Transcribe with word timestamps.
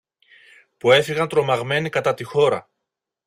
που 0.77 0.91
έφευγαν 0.91 1.27
τρομαγμένοι 1.27 1.89
κατά 1.89 2.13
τη 2.13 2.23
χώρα. 2.23 2.69